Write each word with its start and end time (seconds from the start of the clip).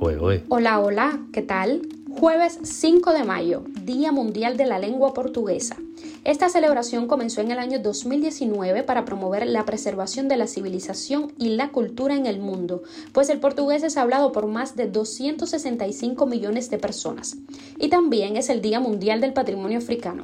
Hola, 0.00 0.78
hola, 0.78 1.20
¿qué 1.32 1.42
tal? 1.42 1.88
Jueves 2.08 2.60
5 2.62 3.12
de 3.12 3.24
mayo, 3.24 3.64
Día 3.82 4.12
Mundial 4.12 4.56
de 4.56 4.64
la 4.64 4.78
Lengua 4.78 5.12
Portuguesa. 5.12 5.76
Esta 6.22 6.48
celebración 6.48 7.08
comenzó 7.08 7.40
en 7.40 7.50
el 7.50 7.58
año 7.58 7.80
2019 7.80 8.84
para 8.84 9.04
promover 9.04 9.44
la 9.48 9.64
preservación 9.64 10.28
de 10.28 10.36
la 10.36 10.46
civilización 10.46 11.32
y 11.36 11.48
la 11.48 11.70
cultura 11.70 12.14
en 12.14 12.26
el 12.26 12.38
mundo, 12.38 12.84
pues 13.12 13.28
el 13.28 13.40
portugués 13.40 13.82
es 13.82 13.96
hablado 13.96 14.30
por 14.30 14.46
más 14.46 14.76
de 14.76 14.86
265 14.86 16.26
millones 16.26 16.70
de 16.70 16.78
personas. 16.78 17.36
Y 17.80 17.88
también 17.88 18.36
es 18.36 18.50
el 18.50 18.62
Día 18.62 18.78
Mundial 18.78 19.20
del 19.20 19.32
Patrimonio 19.32 19.78
Africano. 19.78 20.22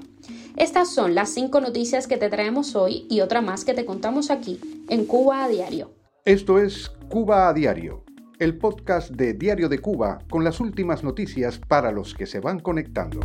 Estas 0.57 0.89
son 0.95 1.17
las 1.17 1.31
cinco 1.31 1.61
noticias 1.61 2.07
que 2.07 2.17
te 2.17 2.31
traemos 2.31 2.77
hoy 2.77 3.07
y 3.11 3.23
otra 3.23 3.41
más 3.41 3.65
que 3.65 3.75
te 3.75 3.85
contamos 3.85 4.31
aquí, 4.31 4.61
en 4.89 5.05
Cuba 5.05 5.43
a 5.43 5.49
Diario. 5.49 5.91
Esto 6.25 6.61
es 6.61 6.93
Cuba 7.09 7.49
a 7.49 7.53
Diario 7.53 8.04
el 8.45 8.59
podcast 8.59 9.11
de 9.11 9.33
Diario 9.33 9.71
de 9.71 9.79
Cuba 9.79 10.19
con 10.29 10.45
las 10.45 10.61
últimas 10.61 11.03
noticias 11.03 11.59
para 11.59 11.91
los 11.91 12.13
que 12.13 12.27
se 12.27 12.41
van 12.41 12.61
conectando. 12.61 13.21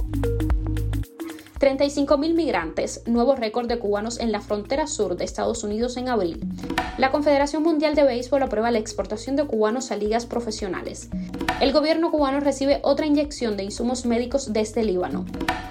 35.000 1.59 2.33
migrantes, 2.35 3.03
nuevo 3.05 3.35
récord 3.35 3.67
de 3.67 3.79
cubanos 3.79 4.17
en 4.21 4.31
la 4.31 4.39
frontera 4.39 4.87
sur 4.87 5.17
de 5.17 5.25
Estados 5.25 5.65
Unidos 5.65 5.97
en 5.97 6.07
abril. 6.07 6.39
La 6.97 7.11
Confederación 7.11 7.63
Mundial 7.63 7.95
de 7.95 8.05
Béisbol 8.05 8.43
aprueba 8.43 8.71
la 8.71 8.79
exportación 8.79 9.35
de 9.35 9.45
cubanos 9.45 9.91
a 9.91 9.97
ligas 9.97 10.25
profesionales. 10.25 11.09
El 11.59 11.73
gobierno 11.73 12.11
cubano 12.11 12.39
recibe 12.39 12.79
otra 12.83 13.05
inyección 13.05 13.57
de 13.57 13.65
insumos 13.65 14.05
médicos 14.05 14.53
desde 14.53 14.85
Líbano. 14.85 15.25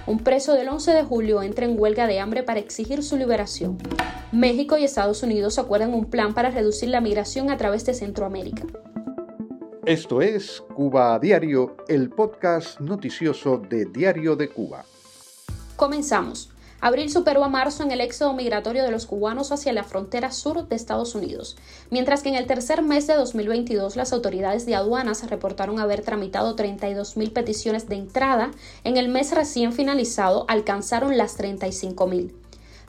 Un 0.06 0.18
preso 0.18 0.52
del 0.52 0.68
11 0.68 0.92
de 0.92 1.04
julio 1.04 1.42
entra 1.42 1.64
en 1.64 1.80
huelga 1.80 2.06
de 2.06 2.20
hambre 2.20 2.42
para 2.42 2.60
exigir 2.60 3.02
su 3.02 3.16
liberación. 3.16 3.78
México 4.30 4.76
y 4.76 4.84
Estados 4.84 5.22
Unidos 5.22 5.58
acuerdan 5.58 5.94
un 5.94 6.04
plan 6.04 6.34
para 6.34 6.50
reducir 6.50 6.90
la 6.90 7.00
migración 7.00 7.50
a 7.50 7.56
través 7.56 7.86
de 7.86 7.94
Centroamérica. 7.94 8.66
Esto 9.88 10.20
es 10.20 10.62
Cuba 10.74 11.14
a 11.14 11.18
Diario, 11.18 11.78
el 11.88 12.10
podcast 12.10 12.78
noticioso 12.78 13.56
de 13.56 13.86
Diario 13.86 14.36
de 14.36 14.50
Cuba. 14.50 14.84
Comenzamos. 15.76 16.50
Abril 16.82 17.10
superó 17.10 17.42
a 17.42 17.48
marzo 17.48 17.84
en 17.84 17.90
el 17.90 18.02
éxodo 18.02 18.34
migratorio 18.34 18.84
de 18.84 18.90
los 18.90 19.06
cubanos 19.06 19.50
hacia 19.50 19.72
la 19.72 19.84
frontera 19.84 20.30
sur 20.30 20.68
de 20.68 20.76
Estados 20.76 21.14
Unidos, 21.14 21.56
mientras 21.88 22.22
que 22.22 22.28
en 22.28 22.34
el 22.34 22.46
tercer 22.46 22.82
mes 22.82 23.06
de 23.06 23.14
2022 23.14 23.96
las 23.96 24.12
autoridades 24.12 24.66
de 24.66 24.74
aduanas 24.74 25.26
reportaron 25.30 25.80
haber 25.80 26.02
tramitado 26.02 26.54
32.000 26.54 27.32
peticiones 27.32 27.88
de 27.88 27.96
entrada, 27.96 28.50
en 28.84 28.98
el 28.98 29.08
mes 29.08 29.34
recién 29.34 29.72
finalizado 29.72 30.44
alcanzaron 30.48 31.16
las 31.16 31.38
35.000. 31.38 32.30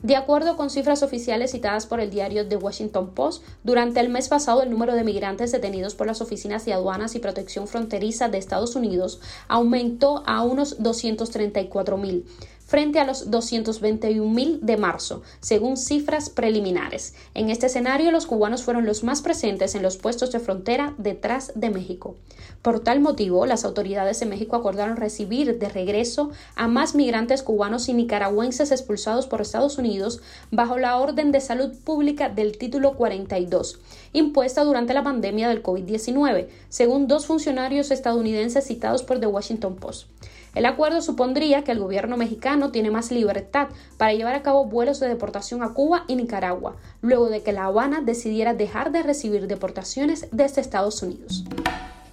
De 0.02 0.16
acuerdo 0.16 0.56
con 0.56 0.70
cifras 0.70 1.02
oficiales 1.02 1.50
citadas 1.50 1.84
por 1.84 2.00
el 2.00 2.10
diario 2.10 2.48
The 2.48 2.56
Washington 2.56 3.14
Post, 3.14 3.44
durante 3.64 4.00
el 4.00 4.08
mes 4.08 4.28
pasado 4.28 4.62
el 4.62 4.70
número 4.70 4.94
de 4.94 5.04
migrantes 5.04 5.52
detenidos 5.52 5.94
por 5.94 6.06
las 6.06 6.22
oficinas 6.22 6.64
de 6.64 6.72
aduanas 6.72 7.14
y 7.14 7.18
protección 7.18 7.68
fronteriza 7.68 8.28
de 8.28 8.38
Estados 8.38 8.76
Unidos 8.76 9.20
aumentó 9.48 10.22
a 10.26 10.42
unos 10.42 10.82
234 10.82 11.98
mil 11.98 12.24
frente 12.70 13.00
a 13.00 13.04
los 13.04 13.32
221.000 13.32 14.60
de 14.60 14.76
marzo, 14.76 15.22
según 15.40 15.76
cifras 15.76 16.30
preliminares. 16.30 17.14
En 17.34 17.50
este 17.50 17.66
escenario, 17.66 18.12
los 18.12 18.26
cubanos 18.26 18.62
fueron 18.62 18.86
los 18.86 19.02
más 19.02 19.22
presentes 19.22 19.74
en 19.74 19.82
los 19.82 19.96
puestos 19.96 20.30
de 20.30 20.38
frontera 20.38 20.94
detrás 20.96 21.50
de 21.56 21.70
México. 21.70 22.14
Por 22.62 22.78
tal 22.78 23.00
motivo, 23.00 23.44
las 23.44 23.64
autoridades 23.64 24.20
de 24.20 24.26
México 24.26 24.54
acordaron 24.54 24.96
recibir 24.96 25.58
de 25.58 25.68
regreso 25.68 26.30
a 26.54 26.68
más 26.68 26.94
migrantes 26.94 27.42
cubanos 27.42 27.88
y 27.88 27.92
nicaragüenses 27.92 28.70
expulsados 28.70 29.26
por 29.26 29.40
Estados 29.40 29.76
Unidos 29.76 30.20
bajo 30.52 30.78
la 30.78 30.96
Orden 30.96 31.32
de 31.32 31.40
Salud 31.40 31.72
Pública 31.82 32.28
del 32.28 32.56
Título 32.56 32.94
42, 32.94 33.80
impuesta 34.12 34.62
durante 34.62 34.94
la 34.94 35.02
pandemia 35.02 35.48
del 35.48 35.64
COVID-19, 35.64 36.46
según 36.68 37.08
dos 37.08 37.26
funcionarios 37.26 37.90
estadounidenses 37.90 38.64
citados 38.64 39.02
por 39.02 39.18
The 39.18 39.26
Washington 39.26 39.74
Post. 39.74 40.06
El 40.54 40.66
acuerdo 40.66 41.00
supondría 41.00 41.62
que 41.62 41.70
el 41.70 41.78
gobierno 41.78 42.16
mexicano 42.16 42.72
tiene 42.72 42.90
más 42.90 43.12
libertad 43.12 43.68
para 43.96 44.12
llevar 44.14 44.34
a 44.34 44.42
cabo 44.42 44.64
vuelos 44.64 44.98
de 44.98 45.08
deportación 45.08 45.62
a 45.62 45.74
Cuba 45.74 46.04
y 46.08 46.16
Nicaragua, 46.16 46.76
luego 47.02 47.28
de 47.28 47.42
que 47.42 47.52
La 47.52 47.66
Habana 47.66 48.00
decidiera 48.00 48.52
dejar 48.52 48.90
de 48.90 49.04
recibir 49.04 49.46
deportaciones 49.46 50.26
desde 50.32 50.60
Estados 50.60 51.02
Unidos. 51.02 51.44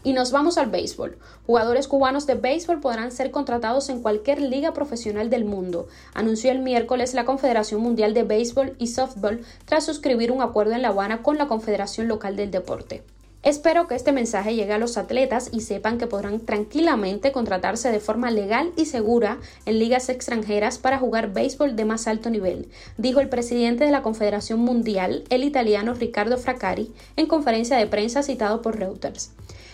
Y 0.04 0.14
nos 0.14 0.32
vamos 0.32 0.60
al 0.60 0.70
béisbol. 0.70 1.18
Jugadores 1.48 1.88
cubanos 1.88 2.28
de 2.28 2.36
béisbol 2.36 2.80
podrán 2.80 3.12
ser 3.12 3.32
contratados 3.32 3.90
en 3.90 4.02
cualquier 4.02 4.40
liga 4.40 4.72
profesional 4.72 5.32
del 5.32 5.44
mundo, 5.44 5.88
anunció 6.14 6.52
el 6.52 6.60
miércoles 6.60 7.16
la 7.16 7.26
Confederación 7.26 7.82
Mundial 7.82 8.14
de 8.14 8.24
Béisbol 8.24 8.76
y 8.78 8.88
Softball 8.88 9.42
tras 9.66 9.86
suscribir 9.86 10.32
un 10.32 10.42
acuerdo 10.42 10.74
en 10.74 10.84
La 10.84 10.90
Habana 10.90 11.24
con 11.24 11.38
la 11.38 11.48
Confederación 11.48 12.08
Local 12.08 12.36
del 12.36 12.52
Deporte. 12.52 13.04
Espero 13.48 13.88
que 13.88 13.96
este 13.96 14.12
mensaje 14.12 14.56
llegue 14.56 14.74
a 14.74 14.78
los 14.78 14.98
atletas 14.98 15.48
y 15.54 15.62
sepan 15.62 15.98
que 15.98 16.06
podrán 16.06 16.42
tranquilamente 16.42 17.32
contratarse 17.32 17.94
de 17.94 18.02
forma 18.02 18.30
legal 18.30 18.74
y 18.76 18.88
segura 18.88 19.38
en 19.66 19.80
ligas 19.80 20.10
extranjeras 20.10 20.80
para 20.80 21.00
jugar 21.00 21.32
béisbol 21.32 21.78
de 21.78 21.86
más 21.86 22.10
alto 22.10 22.30
nivel, 22.30 22.68
dijo 22.98 23.22
el 23.22 23.30
presidente 23.30 23.86
de 23.86 23.92
la 23.92 24.02
Confederación 24.02 24.60
Mundial, 24.60 25.24
el 25.30 25.46
italiano 25.46 25.94
Riccardo 25.94 26.38
Fraccari, 26.38 26.92
en 27.16 27.28
conferencia 27.28 27.78
de 27.78 27.88
prensa 27.88 28.22
citado 28.22 28.62
por 28.62 28.78
Reuters. 28.78 29.32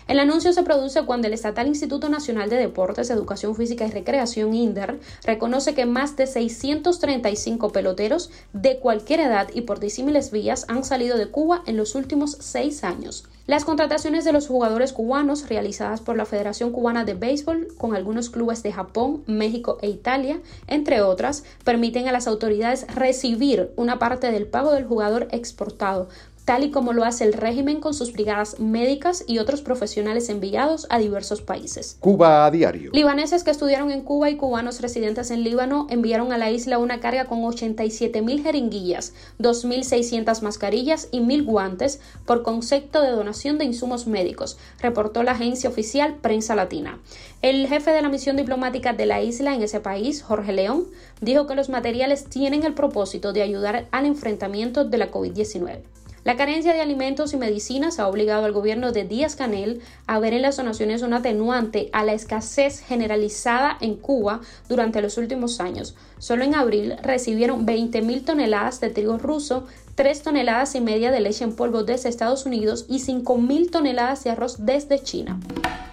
El 0.08 0.20
anuncio 0.20 0.52
se 0.52 0.64
produce 0.64 1.06
cuando 1.06 1.28
el 1.28 1.34
Estatal 1.34 1.68
Instituto 1.68 2.10
Nacional 2.10 2.50
de 2.50 2.58
Deportes, 2.58 3.10
Educación 3.10 3.56
Física 3.56 3.86
y 3.86 3.92
Recreación, 3.92 4.54
INDER, 4.54 5.00
reconoce 5.24 5.74
que 5.74 5.86
más 5.86 6.18
de 6.18 6.28
635 6.28 7.72
peloteros 7.72 8.30
de 8.52 8.80
cualquier 8.80 9.22
edad 9.22 9.48
y 9.54 9.62
por 9.62 9.80
disímiles 9.80 10.32
vías 10.32 10.66
han 10.68 10.84
salido 10.84 11.18
de 11.18 11.30
Cuba 11.30 11.64
en 11.66 11.78
los 11.78 11.96
últimos 11.96 12.38
seis 12.40 12.84
años. 12.84 13.26
Las 13.46 13.66
contrataciones 13.66 14.24
de 14.24 14.32
los 14.32 14.48
jugadores 14.48 14.94
cubanos 14.94 15.50
realizadas 15.50 16.00
por 16.00 16.16
la 16.16 16.26
Federación 16.26 16.72
Cubana 16.72 17.04
de 17.04 17.14
Béisbol 17.14 17.68
con 17.78 17.94
algunos 17.94 18.30
clubes 18.30 18.64
de 18.64 18.72
Japón, 18.72 19.24
México 19.28 19.80
e 19.82 19.90
Italia, 19.90 20.40
entre 20.68 21.02
otras, 21.02 21.44
permiten 21.66 22.08
a 22.08 22.14
las 22.14 22.28
autoridades 22.28 22.88
recibir 22.96 23.74
una 23.76 24.00
parte 24.00 24.32
del 24.32 24.48
pago 24.48 24.72
del 24.72 24.86
jugador 24.86 25.28
exportado, 25.32 26.08
tal 26.46 26.64
y 26.64 26.72
como 26.72 26.94
lo 26.94 27.06
hace 27.06 27.24
el 27.24 27.34
régimen 27.34 27.80
con 27.80 27.94
sus 27.94 28.12
brigadas 28.12 28.60
médicas 28.60 29.24
y 29.28 29.40
otros 29.40 29.62
profesionales 29.62 30.30
enviados 30.30 30.88
a 30.90 31.00
diversos 31.00 31.42
países. 31.42 31.98
Cuba 32.00 32.46
a 32.46 32.52
diario. 32.52 32.92
Libaneses 32.94 33.44
que 33.44 33.52
estudiaron 33.52 33.92
en 33.92 34.02
Cuba 34.02 34.30
y 34.30 34.36
cubanos 34.36 34.82
residentes 34.82 35.32
en 35.32 35.44
Líbano 35.44 35.88
enviaron 35.90 36.34
a 36.34 36.38
la 36.38 36.52
isla 36.52 36.80
una 36.80 37.00
carga 37.00 37.26
con 37.26 37.44
87 37.44 38.22
mil 38.22 38.44
jeringuillas, 38.44 39.14
2.600 39.40 40.42
mascarillas 40.42 41.08
y 41.12 41.22
mil 41.22 41.44
guantes 41.44 42.02
por 42.26 42.44
concepto 42.44 43.02
de 43.02 43.12
donación 43.12 43.58
de 43.58 43.66
insumos 43.66 44.08
médicos, 44.08 44.58
reportó 44.80 45.24
la 45.24 45.32
agencia 45.32 45.70
oficial 45.70 46.16
Prensa 46.22 46.56
Latina. 46.56 47.00
El 47.42 47.68
jefe 47.68 47.92
de 47.92 48.02
la 48.02 48.10
misión 48.10 48.38
diplomática 48.38 48.94
de 48.94 49.06
la 49.06 49.22
isla 49.22 49.54
en 49.54 49.62
ese 49.62 49.80
país, 49.80 50.24
Jorge 50.24 50.54
León, 50.54 50.88
dijo 51.22 51.48
que 51.48 51.56
los 51.56 51.70
materiales 51.70 52.26
tienen 52.26 52.64
el 52.64 52.74
propósito 52.74 53.34
de 53.34 53.42
ayudar 53.42 53.88
al 53.92 54.06
enfrentamiento 54.06 54.86
de 54.86 54.98
la 54.98 55.12
COVID-19. 55.12 55.82
La 56.24 56.38
carencia 56.38 56.74
de 56.74 56.80
alimentos 56.80 57.34
y 57.34 57.38
medicinas 57.38 58.00
ha 58.00 58.08
obligado 58.08 58.46
al 58.46 58.54
gobierno 58.54 58.94
de 58.94 59.04
Díaz 59.04 59.36
Canel 59.36 59.82
a 60.08 60.20
ver 60.20 60.34
en 60.34 60.42
las 60.44 60.56
donaciones 60.56 61.02
un 61.02 61.14
atenuante 61.14 61.90
a 61.92 62.06
la 62.06 62.14
escasez 62.14 62.80
generalizada 62.80 63.78
en 63.82 63.96
Cuba 63.96 64.40
durante 64.70 65.02
los 65.02 65.18
últimos 65.18 65.60
años. 65.60 65.96
Solo 66.20 66.46
en 66.46 66.56
abril 66.56 66.96
recibieron 67.04 67.68
20.000 67.68 68.24
toneladas 68.24 68.80
de 68.80 68.90
trigo 68.90 69.18
ruso, 69.18 69.68
3 69.96 70.24
toneladas 70.24 70.74
y 70.74 70.82
media 70.82 71.12
de 71.12 71.20
leche 71.20 71.44
en 71.44 71.56
polvo 71.56 71.84
desde 71.84 72.10
Estados 72.10 72.48
Unidos 72.48 72.86
y 72.90 73.00
5.000 73.00 73.70
toneladas 73.70 74.24
de 74.24 74.32
arroz 74.32 74.66
desde 74.66 74.98
China. 74.98 75.40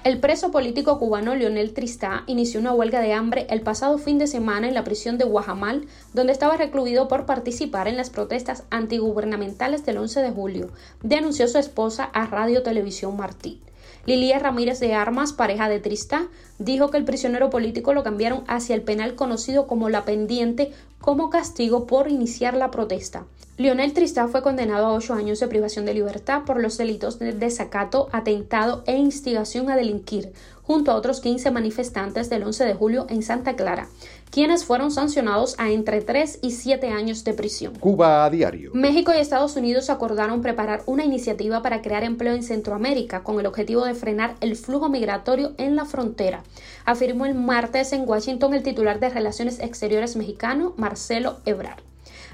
El 0.04 0.20
preso 0.20 0.50
político 0.50 0.98
cubano 0.98 1.34
Leonel 1.34 1.74
Tristá 1.74 2.24
inició 2.26 2.60
una 2.60 2.72
huelga 2.72 3.02
de 3.02 3.12
hambre 3.12 3.46
el 3.50 3.60
pasado 3.60 3.98
fin 3.98 4.16
de 4.16 4.26
semana 4.26 4.66
en 4.66 4.72
la 4.72 4.84
prisión 4.84 5.18
de 5.18 5.26
Guajamal, 5.26 5.86
donde 6.14 6.32
estaba 6.32 6.56
recluido 6.56 7.08
por 7.08 7.26
participar 7.26 7.88
en 7.88 7.98
las 7.98 8.08
protestas 8.08 8.64
antigubernamentales 8.70 9.84
del 9.84 9.98
11 9.98 10.22
de 10.22 10.30
julio, 10.30 10.70
denunció 11.02 11.46
su 11.46 11.58
esposa 11.58 12.04
a 12.04 12.24
Radio 12.24 12.62
Televisión 12.62 13.18
Martí. 13.18 13.60
Lilia 14.06 14.38
Ramírez 14.38 14.80
de 14.80 14.94
Armas, 14.94 15.34
pareja 15.34 15.68
de 15.68 15.78
Tristá, 15.78 16.28
dijo 16.58 16.88
que 16.88 16.96
el 16.96 17.04
prisionero 17.04 17.50
político 17.50 17.92
lo 17.92 18.02
cambiaron 18.02 18.44
hacia 18.46 18.74
el 18.74 18.80
penal 18.80 19.14
conocido 19.14 19.66
como 19.66 19.90
La 19.90 20.06
Pendiente 20.06 20.72
como 21.02 21.28
castigo 21.28 21.86
por 21.86 22.10
iniciar 22.10 22.54
la 22.54 22.70
protesta. 22.70 23.26
Lionel 23.60 23.92
Tristá 23.92 24.26
fue 24.26 24.40
condenado 24.40 24.86
a 24.86 24.94
ocho 24.94 25.12
años 25.12 25.38
de 25.38 25.46
privación 25.46 25.84
de 25.84 25.92
libertad 25.92 26.44
por 26.46 26.62
los 26.62 26.78
delitos 26.78 27.18
de 27.18 27.34
desacato, 27.34 28.08
atentado 28.10 28.82
e 28.86 28.96
instigación 28.96 29.68
a 29.68 29.76
delinquir, 29.76 30.32
junto 30.62 30.90
a 30.90 30.94
otros 30.94 31.20
15 31.20 31.50
manifestantes 31.50 32.30
del 32.30 32.44
11 32.44 32.64
de 32.64 32.72
julio 32.72 33.04
en 33.10 33.22
Santa 33.22 33.56
Clara, 33.56 33.88
quienes 34.30 34.64
fueron 34.64 34.90
sancionados 34.90 35.56
a 35.58 35.68
entre 35.68 36.00
3 36.00 36.38
y 36.40 36.52
7 36.52 36.88
años 36.88 37.22
de 37.22 37.34
prisión. 37.34 37.74
Cuba 37.74 38.24
a 38.24 38.30
diario. 38.30 38.70
México 38.72 39.12
y 39.14 39.18
Estados 39.18 39.54
Unidos 39.56 39.90
acordaron 39.90 40.40
preparar 40.40 40.82
una 40.86 41.04
iniciativa 41.04 41.60
para 41.60 41.82
crear 41.82 42.02
empleo 42.02 42.32
en 42.32 42.42
Centroamérica 42.42 43.22
con 43.22 43.40
el 43.40 43.46
objetivo 43.46 43.84
de 43.84 43.92
frenar 43.92 44.36
el 44.40 44.56
flujo 44.56 44.88
migratorio 44.88 45.52
en 45.58 45.76
la 45.76 45.84
frontera, 45.84 46.44
afirmó 46.86 47.26
el 47.26 47.34
martes 47.34 47.92
en 47.92 48.08
Washington 48.08 48.54
el 48.54 48.62
titular 48.62 49.00
de 49.00 49.10
Relaciones 49.10 49.60
Exteriores 49.60 50.16
mexicano, 50.16 50.72
Marcelo 50.78 51.40
Ebrard. 51.44 51.89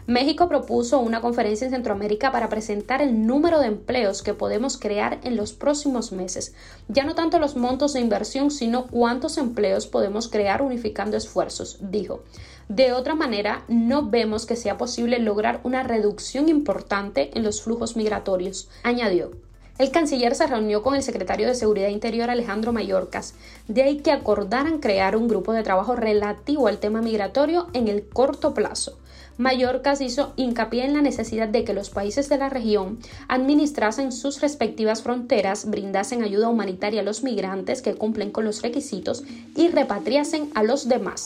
México 0.06 0.48
propuso 0.48 1.00
una 1.00 1.20
conferencia 1.20 1.64
en 1.64 1.72
Centroamérica 1.72 2.30
para 2.30 2.48
presentar 2.48 3.02
el 3.02 3.26
número 3.26 3.58
de 3.58 3.66
empleos 3.66 4.22
que 4.22 4.34
podemos 4.34 4.78
crear 4.78 5.18
en 5.24 5.34
los 5.34 5.52
próximos 5.52 6.12
meses. 6.12 6.54
Ya 6.86 7.02
no 7.02 7.16
tanto 7.16 7.40
los 7.40 7.56
montos 7.56 7.92
de 7.92 8.00
inversión, 8.00 8.52
sino 8.52 8.86
cuántos 8.86 9.36
empleos 9.36 9.88
podemos 9.88 10.28
crear 10.28 10.62
unificando 10.62 11.16
esfuerzos, 11.16 11.78
dijo. 11.80 12.22
De 12.68 12.92
otra 12.92 13.16
manera, 13.16 13.64
no 13.66 14.08
vemos 14.08 14.46
que 14.46 14.54
sea 14.54 14.78
posible 14.78 15.18
lograr 15.18 15.60
una 15.64 15.82
reducción 15.82 16.48
importante 16.48 17.32
en 17.34 17.42
los 17.42 17.60
flujos 17.62 17.96
migratorios, 17.96 18.68
añadió. 18.84 19.32
El 19.78 19.90
canciller 19.90 20.36
se 20.36 20.46
reunió 20.46 20.82
con 20.82 20.94
el 20.94 21.02
secretario 21.02 21.48
de 21.48 21.56
Seguridad 21.56 21.88
Interior 21.88 22.30
Alejandro 22.30 22.72
Mayorkas, 22.72 23.34
de 23.66 23.82
ahí 23.82 23.96
que 23.98 24.12
acordaran 24.12 24.78
crear 24.78 25.16
un 25.16 25.26
grupo 25.26 25.52
de 25.52 25.64
trabajo 25.64 25.96
relativo 25.96 26.68
al 26.68 26.78
tema 26.78 27.02
migratorio 27.02 27.66
en 27.72 27.88
el 27.88 28.08
corto 28.08 28.54
plazo. 28.54 28.98
Mallorca 29.38 29.94
hizo 30.00 30.32
hincapié 30.36 30.84
en 30.84 30.94
la 30.94 31.02
necesidad 31.02 31.48
de 31.48 31.64
que 31.64 31.74
los 31.74 31.90
países 31.90 32.28
de 32.28 32.38
la 32.38 32.48
región 32.48 32.98
administrasen 33.28 34.12
sus 34.12 34.40
respectivas 34.40 35.02
fronteras, 35.02 35.68
brindasen 35.68 36.22
ayuda 36.22 36.48
humanitaria 36.48 37.00
a 37.00 37.04
los 37.04 37.22
migrantes 37.22 37.82
que 37.82 37.94
cumplen 37.94 38.30
con 38.30 38.44
los 38.44 38.62
requisitos 38.62 39.24
y 39.54 39.68
repatriasen 39.68 40.50
a 40.54 40.62
los 40.62 40.88
demás. 40.88 41.24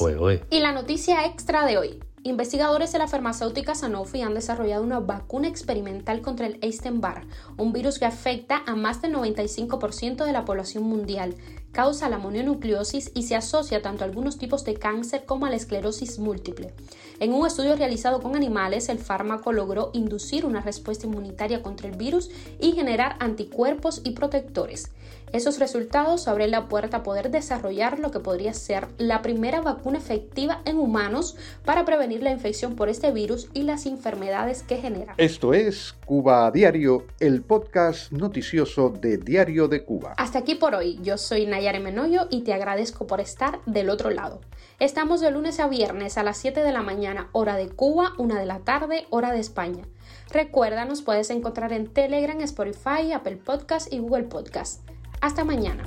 Y 0.51 0.59
la 0.61 0.73
noticia 0.73 1.25
extra 1.25 1.67
de 1.67 1.79
hoy. 1.79 2.01
Investigadores 2.23 2.93
de 2.93 2.99
la 2.99 3.09
farmacéutica 3.09 3.75
Sanofi 3.75 4.21
han 4.21 4.35
desarrollado 4.35 4.83
una 4.83 5.01
vacuna 5.01 5.49
experimental 5.49 6.21
contra 6.21 6.47
el 6.47 6.59
Epstein-Barr, 6.61 7.23
un 7.57 7.73
virus 7.73 7.99
que 7.99 8.05
afecta 8.05 8.63
a 8.67 8.77
más 8.77 9.01
del 9.01 9.15
95% 9.15 10.27
de 10.27 10.33
la 10.33 10.45
población 10.45 10.85
mundial, 10.85 11.35
causa 11.73 12.09
la 12.09 12.19
mononucleosis 12.19 13.13
y 13.15 13.23
se 13.25 13.37
asocia 13.37 13.83
tanto 13.83 14.05
a 14.05 14.07
algunos 14.07 14.39
tipos 14.39 14.65
de 14.65 14.75
cáncer 14.75 15.25
como 15.25 15.47
a 15.47 15.51
la 15.51 15.57
esclerosis 15.57 16.19
múltiple. 16.19 16.73
En 17.21 17.33
un 17.33 17.47
estudio 17.47 17.77
realizado 17.77 18.21
con 18.21 18.35
animales, 18.35 18.89
el 18.89 18.99
fármaco 18.99 19.53
logró 19.53 19.91
inducir 19.93 20.45
una 20.45 20.61
respuesta 20.61 21.07
inmunitaria 21.07 21.63
contra 21.63 21.89
el 21.89 21.97
virus 21.97 22.31
y 22.61 22.73
generar 22.73 23.17
anticuerpos 23.21 24.01
y 24.05 24.13
protectores. 24.13 24.91
Esos 25.33 25.61
resultados 25.61 26.27
abren 26.27 26.51
la 26.51 26.67
puerta 26.67 26.99
a 26.99 27.03
poder 27.05 27.31
desarrollar 27.31 28.01
lo 28.01 28.11
que 28.11 28.19
podría 28.19 28.53
ser 28.53 28.89
la 28.99 29.23
primera 29.23 29.61
vacuna 29.61 29.99
efectiva 29.99 30.61
en 30.65 30.77
humanos 30.77 31.37
para 31.65 31.85
prevenir 31.85 32.21
la 32.21 32.33
infección 32.33 32.75
por 32.75 32.89
este 32.89 33.13
virus 33.13 33.49
y 33.55 33.63
las 33.63 33.87
enfermedades 33.87 34.65
que 34.65 34.79
genera. 34.79 35.15
Esto 35.19 35.55
es 35.55 35.95
Cuba 36.05 36.47
a 36.47 36.51
Diario, 36.51 37.07
el 37.21 37.43
podcast 37.43 38.11
noticioso 38.11 38.89
de 38.91 39.19
Diario 39.19 39.69
de 39.69 39.85
Cuba. 39.85 40.15
Hasta 40.17 40.41
aquí 40.41 40.57
por 40.57 40.75
hoy. 40.75 40.99
Yo 41.01 41.17
soy 41.17 41.47
Nayare 41.47 41.79
Menoyo 41.79 42.27
y 42.29 42.43
te 42.43 42.53
agradezco 42.53 43.07
por 43.07 43.21
estar 43.21 43.61
del 43.67 43.89
otro 43.89 44.11
lado. 44.11 44.41
Estamos 44.81 45.21
de 45.21 45.31
lunes 45.31 45.61
a 45.61 45.69
viernes 45.69 46.19
a 46.19 46.25
las 46.25 46.39
7 46.39 46.65
de 46.65 46.73
la 46.73 46.83
mañana, 46.83 47.29
hora 47.31 47.55
de 47.55 47.69
Cuba, 47.69 48.15
1 48.19 48.35
de 48.35 48.47
la 48.47 48.59
tarde, 48.61 49.07
hora 49.11 49.31
de 49.31 49.39
España. 49.39 49.85
Recuerda, 50.33 50.85
nos 50.87 51.03
puedes 51.03 51.31
encontrar 51.31 51.73
en 51.73 51.87
Telegram, 51.87 52.41
Spotify, 52.41 53.13
Apple 53.15 53.37
Podcast 53.37 53.93
y 53.93 54.01
Google 54.01 54.25
Podcast. 54.25 54.81
Hasta 55.21 55.45
mañana. 55.45 55.85